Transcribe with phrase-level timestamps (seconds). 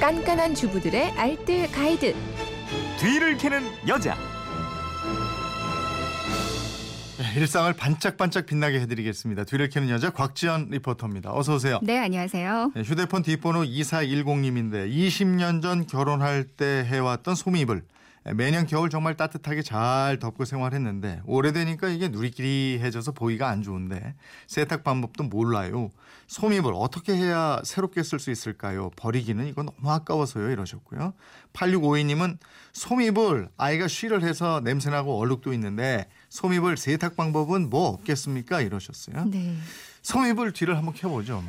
[0.00, 2.14] 깐깐한 주부들의 알뜰 가이드.
[3.00, 4.16] 뒤를 캐는 여자.
[7.18, 9.42] 네, 일상을 반짝반짝 빛나게 해드리겠습니다.
[9.42, 11.34] 뒤를 캐는 여자 곽지연 리포터입니다.
[11.34, 11.80] 어서 오세요.
[11.82, 12.72] 네, 안녕하세요.
[12.76, 17.82] 네, 휴대폰 뒷번호 2410님인데 20년 전 결혼할 때 해왔던 소미불.
[18.34, 24.14] 매년 겨울 정말 따뜻하게 잘 덮고 생활했는데 오래되니까 이게 누리끼리해져서 보기가 안 좋은데
[24.46, 25.90] 세탁 방법도 몰라요.
[26.26, 28.90] 소미불 어떻게 해야 새롭게 쓸 수 있을까요?
[28.96, 31.14] 버리기는 이건 너무 아까워서요 이러셨고요.
[31.54, 32.38] 8652님은
[32.72, 38.60] 소미불 아이가 쉬를 해서 냄새나고 얼룩도 있는데 소미불 세탁 방법은 뭐 없겠습니까?
[38.60, 39.24] 이러셨어요.
[39.26, 39.56] 네.
[40.02, 41.42] 소미불 뒤를 한번 켜보죠.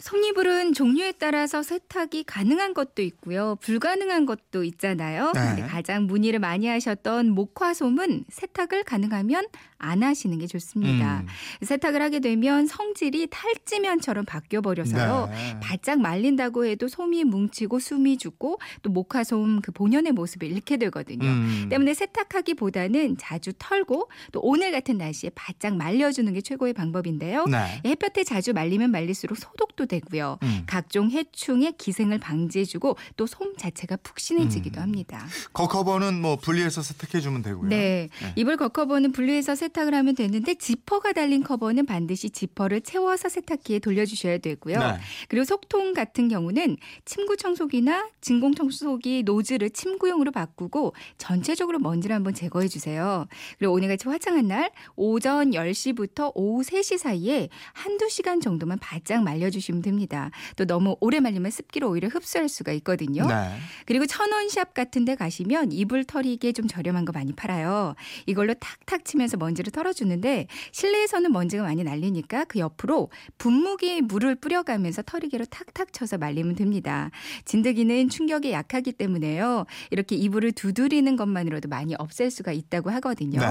[0.00, 3.56] 솜이불은 종류에 따라서 세탁이 가능한 것도 있고요.
[3.60, 5.32] 불가능한 것도 있잖아요.
[5.34, 5.40] 네.
[5.40, 9.46] 근데 가장 문의를 많이 하셨던 목화솜은 세탁을 가능하면
[9.78, 11.20] 안 하시는 게 좋습니다.
[11.20, 11.26] 음.
[11.62, 15.28] 세탁을 하게 되면 성질이 탈지면처럼 바뀌어 버려서요.
[15.30, 15.60] 네.
[15.60, 21.26] 바짝 말린다고 해도 솜이 뭉치고 숨이 죽고 또 목화솜 그 본연의 모습을 잃게 되거든요.
[21.26, 21.66] 음.
[21.70, 27.46] 때문에 세탁하기보다는 자주 털고 또 오늘 같은 날씨에 바짝 말려주는 게 최고의 방법인데요.
[27.46, 27.80] 네.
[27.84, 30.38] 햇볕에 자주 말리면 말릴수록 소독도 되고요.
[30.42, 30.62] 음.
[30.66, 34.82] 각종 해충의 기생을 방지해주고 또 솜 자체가 푹신해지기도 음.
[34.82, 35.24] 합니다.
[35.52, 37.68] 거커버는 뭐 분리해서 세탁해 주면 되고요.
[37.68, 38.08] 네.
[38.20, 38.32] 네.
[38.36, 44.78] 이불 겉커버는 분리해서 세탁을 하면 되는데 지퍼가 달린 커버는 반드시 지퍼를 채워서 세탁기에 돌려주셔야 되고요.
[44.78, 44.98] 네.
[45.28, 52.66] 그리고 속통 같은 경우는 침구 청소기나 진공 청소기 노즐을 침구용으로 바꾸고 전체적으로 먼지를 한번 제거해
[52.66, 53.26] 주세요.
[53.58, 60.30] 그리고 오늘같이 화창한 날 오전 10시부터 오후 3시 사이에 한두 시간 정도만 바짝 말려주시면 됩니다.
[60.56, 63.26] 또 너무 오래 말리면 습기를 오히려 흡수할 수가 있거든요.
[63.26, 63.56] 네.
[63.86, 67.94] 그리고 천원샵 같은 데 가시면 이불 털이기에 좀 저렴한 거 많이 팔아요.
[68.26, 75.46] 이걸로 탁탁 치면서 먼지를 털어주는데 실내에서는 먼지가 많이 날리니까 그 옆으로 분무기에 물을 뿌려가면서 털이기로
[75.46, 77.10] 탁탁 쳐서 말리면 됩니다.
[77.44, 79.66] 진드기는 충격에 약하기 때문에요.
[79.90, 83.40] 이렇게 이불을 두드리는 것만으로도 많이 없앨 수가 있다고 하거든요.
[83.40, 83.46] 네.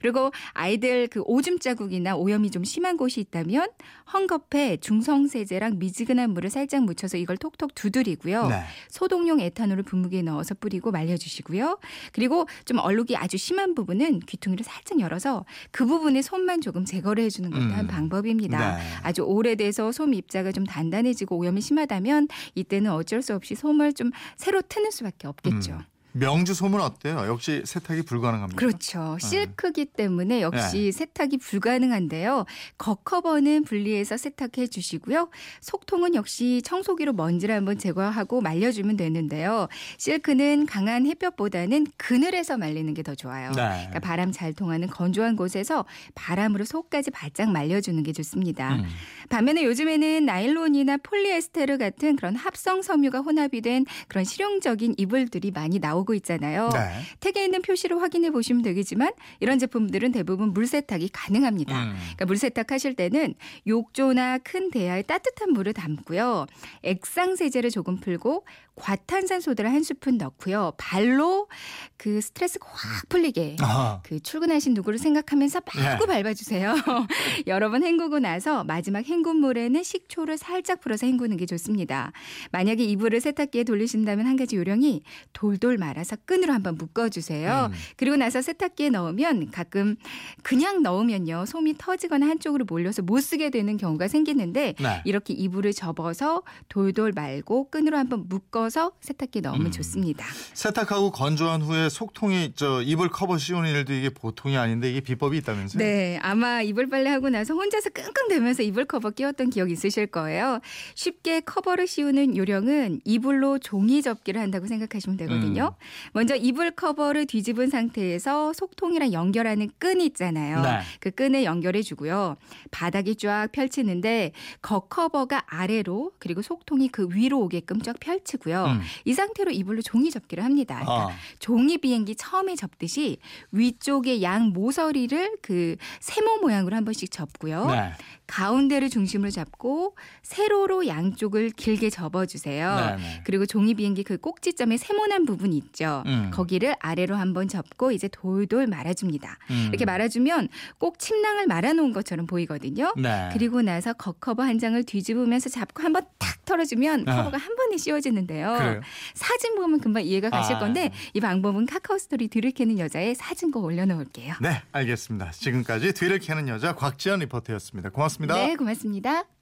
[0.00, 3.68] 그리고 아이들 그 오줌 자국이나 오염이 좀 심한 곳이 있다면
[4.12, 8.48] 헝겊에 중성세제랑 미지근한 물을 살짝 묻혀서 이걸 톡톡 두드리고요.
[8.48, 8.62] 네.
[8.88, 11.78] 소독용 에탄올을 분무기에 넣어서 뿌리고 말려주시고요.
[12.12, 17.50] 그리고 좀 얼룩이 아주 심한 부분은 귀퉁이를 살짝 열어서 그 부분에 솜만 조금 제거를 해주는
[17.50, 17.70] 것도 음.
[17.72, 18.76] 한 방법입니다.
[18.76, 18.82] 네.
[19.02, 24.60] 아주 오래돼서 솜 입자가 좀 단단해지고 오염이 심하다면 이때는 어쩔 수 없이 솜을 좀 새로
[24.62, 25.72] 트는 수밖에 없겠죠.
[25.72, 25.99] 음.
[26.12, 27.24] 명주 소문 어때요?
[27.26, 28.58] 역시 세탁이 불가능합니다.
[28.58, 29.16] 그렇죠.
[29.20, 29.26] 네.
[29.28, 32.44] 실크기 때문에 역시 세탁이 불가능한데요.
[32.78, 35.28] 겉커버는 분리해서 세탁해 주시고요.
[35.60, 39.68] 속통은 역시 청소기로 먼지를 한번 제거하고 말려주면 되는데요.
[39.98, 43.48] 실크는 강한 햇볕보다는 그늘에서 말리는 게 더 좋아요.
[43.52, 43.62] 네.
[43.88, 48.74] 그러니까 바람 잘 통하는 건조한 곳에서 바람으로 속까지 바짝 말려주는 게 좋습니다.
[48.74, 48.84] 음.
[49.30, 55.99] 반면에 요즘에는 나일론이나 폴리에스테르 같은 그런 합성 섬유가 혼합이 된 그런 실용적인 이불들이 많이 나오고
[56.14, 56.70] 있잖아요.
[56.72, 56.90] 네.
[57.20, 61.84] 택에 있는 표시를 확인해 보시면 되겠지만 이런 제품들은 대부분 물 세탁이 가능합니다.
[61.84, 61.94] 음.
[61.96, 63.34] 그러니까 물 세탁하실 때는
[63.66, 66.46] 욕조나 큰 대야에 따뜻한 물을 담고요.
[66.82, 68.44] 액상 세제를 조금 풀고
[68.80, 70.72] 과탄산 소다를 한 스푼 넣고요.
[70.78, 71.48] 발로
[71.96, 74.00] 그 스트레스가 확 풀리게 아하.
[74.02, 76.06] 그 출근하신 누구를 생각하면서 마구 예.
[76.06, 76.74] 밟아주세요.
[77.46, 82.12] 여러 번 헹구고 나서 마지막 헹군 물에는 식초를 살짝 풀어서 헹구는 게 좋습니다.
[82.52, 85.02] 만약에 이불을 세탁기에 돌리신다면 한 가지 요령이
[85.32, 87.70] 돌돌 말아 서 끈으로 한번 묶어주세요.
[87.70, 87.76] 음.
[87.96, 89.96] 그리고 나서 세탁기에 넣으면 가끔
[90.42, 95.02] 그냥 넣으면요 솜이 터지거나 한쪽으로 몰려서 못 쓰게 되는 경우가 생기는데 네.
[95.04, 99.70] 이렇게 이불을 접어서 돌돌 말고 끈으로 한번 묶어서 세탁기에 넣으면 음.
[99.70, 100.24] 좋습니다.
[100.54, 105.82] 세탁하고 건조한 후에 속통이 저 이불 커버 씌우는 일도 이게 보통이 아닌데 이게 비법이 있다면서요?
[105.82, 110.60] 네, 아마 이불 빨래 하고 나서 혼자서 끙끙대면서 이불 커버 끼웠던 기억 있으실 거예요.
[110.94, 115.74] 쉽게 커버를 씌우는 요령은 이불로 종이 접기를 한다고 생각하시면 되거든요.
[116.12, 120.62] 먼저 이불 커버를 뒤집은 상태에서 속통이랑 연결하는 끈이 있잖아요.
[120.62, 120.80] 네.
[121.00, 122.36] 그 끈을 연결해 주고요.
[122.70, 124.32] 바닥이 쫙 펼치는데
[124.62, 128.64] 겉커버가 아래로 그리고 속통이 그 위로 오게끔 쫙 펼치고요.
[128.64, 128.80] 음.
[129.04, 130.80] 이 상태로 이불로 종이 접기를 합니다.
[130.82, 131.16] 그러니까 아.
[131.38, 133.18] 종이 비행기 처음에 접듯이
[133.52, 137.66] 위쪽에 양 모서리를 그 세모 모양으로 한 번씩 접고요.
[137.66, 137.92] 네.
[138.26, 142.76] 가운데를 중심으로 잡고 세로로 양쪽을 길게 접어주세요.
[142.76, 143.22] 네, 네.
[143.24, 146.02] 그리고 종이 비행기 그 꼭지점에 세모난 부분 있죠.
[146.06, 146.30] 음.
[146.32, 149.38] 거기를 아래로 한번 접고 이제 돌돌 말아줍니다.
[149.50, 149.66] 음.
[149.68, 152.92] 이렇게 말아주면 꼭 침낭을 말아놓은 것처럼 보이거든요.
[152.96, 153.30] 네.
[153.32, 157.16] 그리고 나서 겉커버 한 장을 뒤집으면서 잡고 한번 탁 털어주면 아.
[157.16, 158.56] 커버가 한 번에 씌워지는데요.
[158.58, 158.80] 그래요?
[159.14, 160.58] 사진 보면 금방 이해가 가실 아.
[160.58, 164.34] 건데 이 방법은 카카오 스토리 뒤를 캐는 여자의 사진 꼭 올려놓을게요.
[164.40, 165.30] 네, 알겠습니다.
[165.30, 167.90] 지금까지 뒤를 캐는 여자 곽지연 리포터였습니다.
[167.90, 168.34] 고맙습니다.
[168.34, 169.39] 네, 고맙습니다.